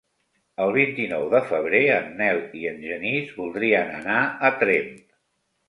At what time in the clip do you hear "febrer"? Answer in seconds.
1.51-1.83